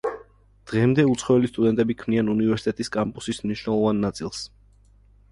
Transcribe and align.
დღემდე 0.69 1.03
უცხოელი 1.09 1.49
სტუდენტები 1.51 1.95
ქმნიან 1.99 2.31
უნივერსიტეტის 2.33 2.89
კამპუსის 2.95 3.41
მნიშვნელოვან 3.43 4.01
ნაწილს. 4.07 4.41